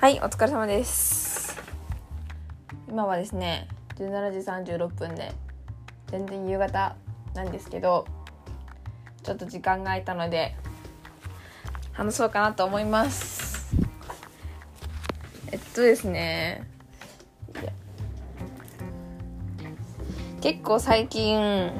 [0.00, 1.60] はい、お疲れ様です。
[2.88, 3.66] 今はですね、
[3.96, 5.32] 17時36分で、
[6.06, 6.94] 全然夕方
[7.34, 8.06] なんですけど、
[9.24, 10.54] ちょっと時間が空いたので、
[11.90, 13.74] 話そうかなと思います。
[15.50, 16.64] えっとですね、
[20.40, 21.72] 結構最近、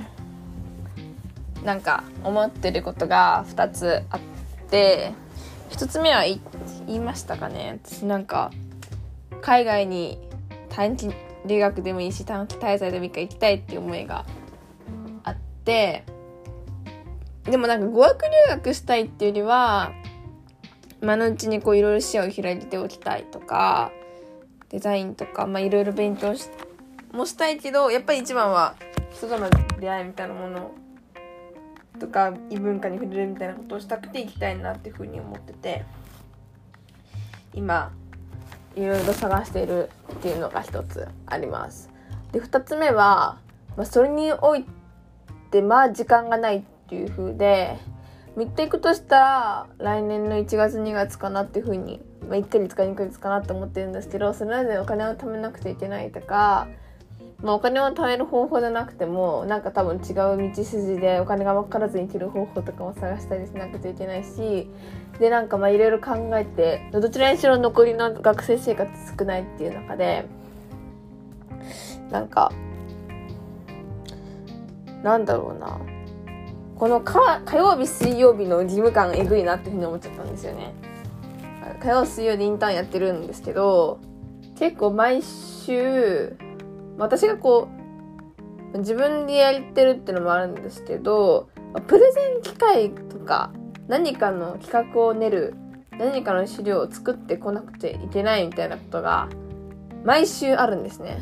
[1.64, 4.20] なんか思ってることが2つあっ
[4.69, 5.12] て、
[5.70, 6.41] 1つ目は言い
[6.88, 7.78] 言いましたかね？
[7.84, 8.51] 私なんか
[9.42, 10.19] 海外に
[10.70, 11.10] 短期
[11.46, 14.24] 留学でもいいし短期滞在でもいいから行きたいっていう思いが
[15.23, 16.05] あって
[17.45, 19.93] でもなんか語学留学したいっていうよりは
[21.01, 23.93] 今のうちにこういろいろ視野を開いておきたいとか
[24.70, 26.48] デザインとかまあいろいろ勉強し
[27.12, 28.74] もしたいけどやっぱり一番は
[29.12, 29.48] 人との
[29.79, 30.70] 出会いみたいなもの
[32.01, 35.84] とか異文化に触れるみたいなことをしたくて行きたいなっていうふうに思ってて。
[37.59, 37.90] 今
[38.76, 41.90] いろいろ探しているっていうのが一つあります。
[42.30, 43.40] で2つ目は、
[43.76, 44.65] まあ、それにおい
[45.50, 47.76] てまあ時間がないっていう風で
[48.37, 56.68] 見ていくとしたら来年の1月2月かなっていう風に、まあ、1ヶ月か2ヶ月かなと思ってるんですけどそれまでお金を貯めなくちゃいけないとか
[57.42, 64.69] まあ、お金を貯める方法じゃなくてもなんか多分違う道筋でお金が分からずに行ける方法とかも探したりしなくちゃいけないし
[65.20, 70.26] でなんかまあいろいろ考えてどちらにしろ残りの学生生活少ないっていう中で
[72.10, 72.50] なんか
[75.04, 75.78] なんだろうな。
[76.76, 80.72] このか火曜日水曜日の義務感えぐいなっていうふうに思っちゃったんですよね。
[81.81, 83.98] 火曜水曜でインターンやってるんですけど
[84.56, 86.36] 結構毎週
[86.99, 87.69] 私がこ
[88.75, 91.49] う自分でやってるっていうのもあるんですけど
[91.87, 93.53] プレゼン機会とか
[93.87, 95.55] 何かの企画を練る
[95.93, 99.28] 何かの資料を作ってこなくちゃいけないみたいなことが
[100.05, 101.21] 毎週あるんですね。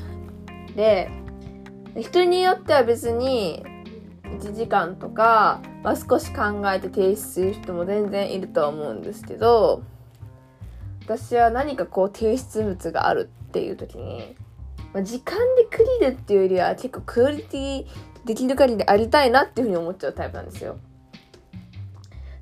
[0.74, 1.10] で
[1.96, 3.64] 人によっては別に
[4.24, 9.82] 1時間とか、まあ、少し考えて提出する人も全然いるとは思うんですけど
[11.04, 14.36] 私は何かこう提出物があるっていう時に
[14.92, 17.86] まあ、時間でクリルっていうよりは結構クオリティ
[18.24, 20.78] できる限りでありたいなっていうふうに思っちゃうタイプなんですよ。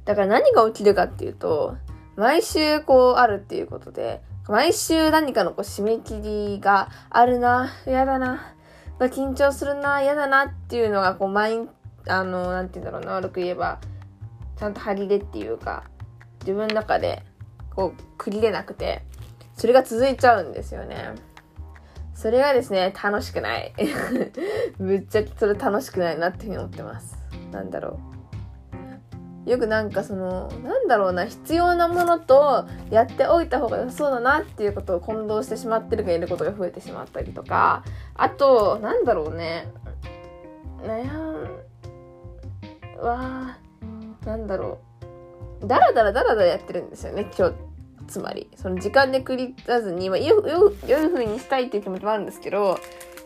[0.04, 1.76] だから何が起きるかっていうと、
[2.16, 6.20] 毎週こうあるっていうことで、毎週何かのこう締め切
[6.56, 8.54] りがあるな、嫌だな、
[8.98, 11.68] まあ緊張するな、嫌だなっていうのがこう毎、
[12.06, 13.80] あの、なんて言うんだろうな、悪く言えば、
[14.56, 15.84] ちゃんと張り出っていうか、
[16.40, 17.22] 自分の中で
[17.74, 19.02] こう、区切れなくて、
[19.56, 21.14] それが続いちゃうんですよね。
[22.14, 23.74] それがですね、楽しくない。
[24.78, 27.18] ぶっちゃけそれ楽しくないなっていうふうに思ってます。
[27.52, 27.98] なんだろ
[29.46, 29.50] う。
[29.50, 39.68] よくなんかその、なんだろうな、必要なものとやっておいた方が良さそうだなっていうことを混同してしまってるがいることが増えてしまったりとか、あと、なんだろうね、
[40.82, 41.42] 悩ん、
[43.02, 44.78] わー、なんだろ
[45.62, 45.66] う。
[45.66, 47.73] だらだらだらだらやってるんですよね、今日。
[48.06, 52.78] つまりその時間で繰り出ずに、まあ、よよ良い風にしたいっていう気持ちもあるんですけど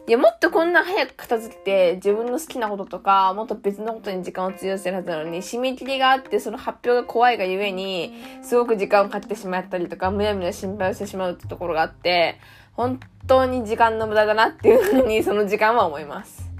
[0.06, 12.40] いやもっとこんな早く片付けて自分の好きなこととかもっと別のことに時間を費やせるはずなのに締め切りがあってその発表が怖いがゆえにすごく時間をかけてしまったりとかむやみな心配をしてしまうってところがあって
[12.72, 16.50] 本当に時間の無駄だなっていうふうにその時間は思います。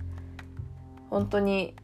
[1.09, 1.75] 本当に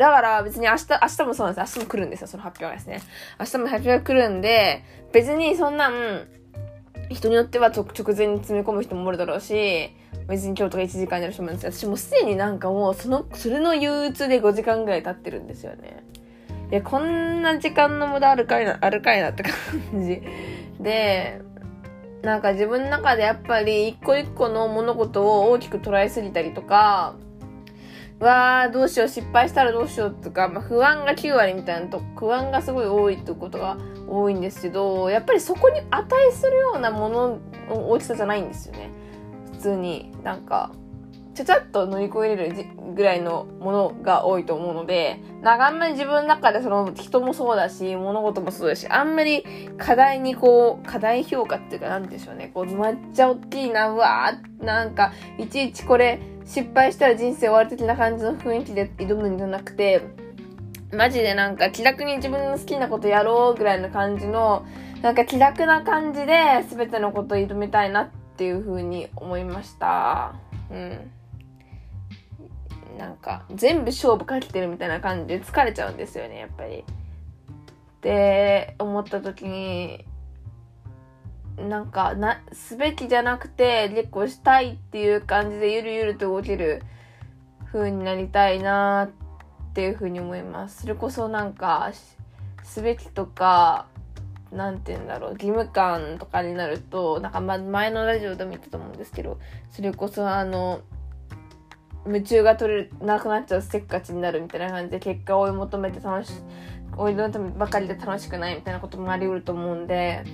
[0.00, 1.76] だから別に明日、明日もそうなんです。
[1.76, 3.02] 明日も来るんですよ、その発表がですね。
[3.38, 6.26] 明日も発表が来るんで、別にそんなん、
[7.10, 7.84] 人によっては直
[8.16, 9.94] 前に詰め込む人もおるだろうし、
[10.26, 16.02] 別に今日とか1時間になる人もいるんですけど、私もうすでになんかもうその、それの憂鬱で5時間ぐらい経ってるんですよね。
[16.70, 19.52] いや、こんな時間の無駄あるかいな、あるかいなって感
[20.02, 20.22] じ。
[20.80, 21.42] で、
[22.22, 27.16] なんか自分の中でやっぱり一個一個の物事を大きく捉えすぎたりとか、
[28.20, 37.38] わーどうしよう失敗したらどうしようとか、まあ、不安が9割みたいなと不安がすごい多いってことが多いんですけどやっぱりそこに値するようなもの
[37.68, 38.90] の大きさじゃないんですよね。
[39.52, 40.72] 普通になんか
[41.34, 49.44] ちゃちゃっと乗り越えれるぐらいのものが多いと思うのでなんかあんまり自分の中でその人もそうだし物事もそうだしあんまり
[49.78, 52.50] 課題にこう課題評価っていうかなんでしょうね。
[52.52, 56.20] こうめっちゃ大きいなうわーなんかいちいちこれ
[56.50, 60.02] 失敗したら人生終わる的な感じの雰囲気で挑むんじゃなくて、
[60.92, 64.66] マジでなんか気楽に自分の好きなことやろうぐらいの感じの、
[65.00, 70.34] なんか気楽な感じで全てのことを挑みたいなっていう風に思いました。
[70.72, 71.10] うん。
[72.98, 76.78] なんか全部勝負かけてるみたいな感じで疲れちゃうんですよね、やっぱり。
[76.78, 76.84] っ
[78.00, 80.04] て思った時に、
[81.68, 86.82] なんかなすべきじゃなくて結構したいっていう感じでゆるゆると動ける
[87.72, 89.10] 風になりたいな
[89.70, 90.82] っていう風に思います。
[90.82, 91.92] それこそなんか
[92.64, 93.86] すべきとか
[94.52, 99.38] なんて言うんだろう義務感とかになるとなんかま前のラジオでも言ったと思うんですけど
[99.70, 100.80] それこそあの
[102.06, 106.32] 夢中が取れなくなっちゃうせっかちになるみたいな感じで結果を追い求めて楽し
[106.96, 110.24] 追い求めばかりで楽しくないみたいなこともありうると思うんで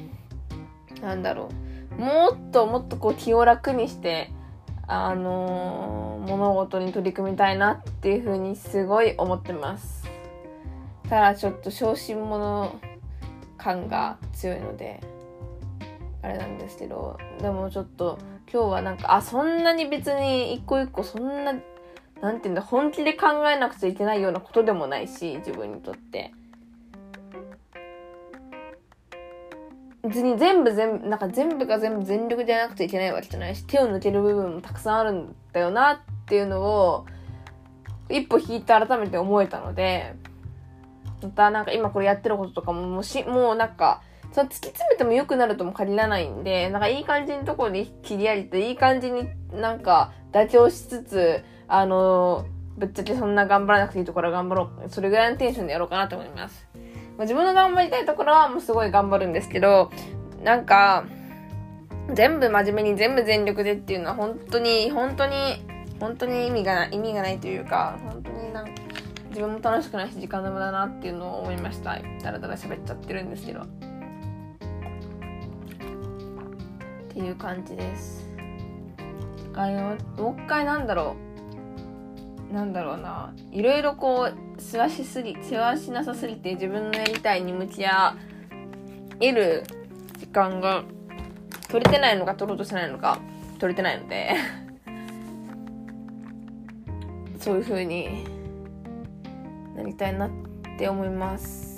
[1.02, 1.48] なんだろ
[1.98, 2.00] う。
[2.00, 4.30] もっともっとこう気を楽にして
[4.86, 10.06] あのー、物事に取り組みたいなっていうふうにすごい思ってます。
[11.08, 12.72] ただちょっと小心者
[13.56, 15.00] 感が強いので
[16.22, 18.18] あれなんですけどでもちょっと
[18.52, 21.54] 今日はなんかあそんなに別に一個一個そんな
[22.20, 26.32] なんていうんだ本気で考えなくちゃいけないようなことでもないし自分にとって。
[30.06, 37.06] 別に全部全部なんか全部が全部全力でやらなくちゃいけないわけじゃないし手を抜ける部分もたくさんあるんだよなっていうのを
[38.08, 40.14] 一歩引いて改めて思えたので
[41.22, 44.02] またなんか今これやってることとかももうしもうなんか
[44.36, 52.44] その突き詰めても良くなるとも限らないんで、なんかいい感じのところに切り上げて、いい感じになんか妥協しつつ、あの、
[52.76, 54.90] ぶっちゃけそんな頑張らなくていいところは頑張ろう。
[54.90, 56.65] それぐらいのテンションでやろうかなと思います。
[57.16, 59.90] まあ、自分の頑張りたいところはもうすごい頑張るんですけど、
[60.42, 61.04] なんか、
[62.14, 65.64] 全部真面目に全部全力でっていうのは本当に、本当に、
[65.98, 68.70] 本当に意味がない、意味がないというか、本当になんか、
[69.28, 71.98] 自分も楽しくないし時間の無駄だなっていうのを思いました。
[72.22, 73.66] だらだら喋っちゃってるんですけど。
[77.16, 78.26] っていう感じです
[79.54, 81.16] あのもう一回なんだろ
[82.50, 88.16] うなんだろうないろいろこう世話しすぎ世話しなさすぎて自分のやりたいに向き合
[89.20, 89.64] える
[90.18, 90.84] 時間が
[91.68, 93.20] 取れてないのか取ろうとしてないのか
[93.58, 94.34] 取れてないので
[97.40, 98.24] そういう風に
[99.76, 100.30] なりたいなっ
[100.78, 101.76] て思います。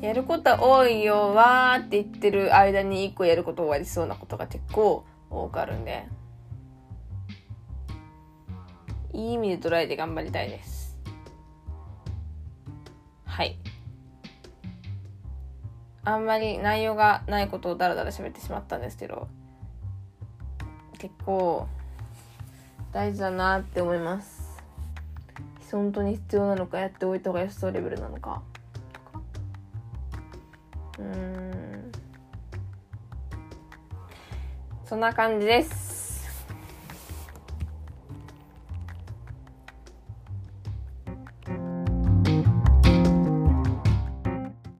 [0.00, 6.06] やること多いよわーって言ってる間に一個やること終わりそうなことが結構多くあるんで。
[9.12, 10.98] いい意味で捉えて頑張りたいです。
[13.24, 13.58] はい。
[16.04, 19.28] あんまり内容がないことをダラダラ喋ってしまったんですけど
[20.98, 21.68] 結構
[22.92, 24.40] 大事だなって思います。
[25.70, 28.42] 本当に必要なのかやっておいた方が良さそうレベルなのか。
[30.98, 31.92] うん。
[34.84, 35.89] そんな感じです。